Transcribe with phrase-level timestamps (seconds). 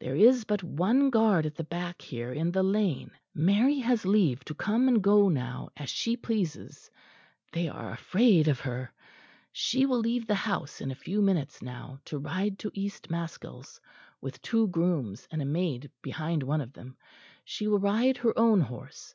[0.00, 3.10] There is but one guard at the back here, in the lane.
[3.34, 6.90] Mary has leave to come and go now as she pleases
[7.54, 8.92] they are afraid of her;
[9.50, 13.80] she will leave the house in a few minutes now to ride to East Maskells,
[14.20, 16.98] with two grooms and a maid behind one of them.
[17.42, 19.14] She will ride her own horse.